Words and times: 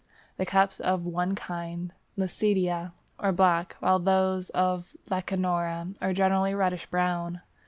The 0.37 0.47
cups 0.47 0.79
of 0.79 1.05
one 1.05 1.35
kind 1.35 1.93
(Lecidea) 2.17 2.91
are 3.19 3.31
black, 3.31 3.75
whilst 3.81 4.05
those 4.05 4.49
of 4.49 4.95
Lecanora 5.11 5.93
are 6.01 6.11
generally 6.11 6.55
reddish 6.55 6.87
brown. 6.87 7.41